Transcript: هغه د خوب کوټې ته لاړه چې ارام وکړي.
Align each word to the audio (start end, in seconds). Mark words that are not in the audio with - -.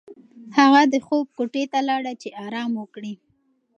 هغه 0.57 0.81
د 0.93 0.95
خوب 1.05 1.25
کوټې 1.37 1.63
ته 1.71 1.79
لاړه 1.89 2.13
چې 2.21 2.29
ارام 2.45 2.71
وکړي. 2.81 3.13